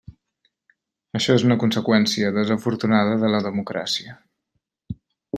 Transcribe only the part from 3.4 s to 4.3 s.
democràcia.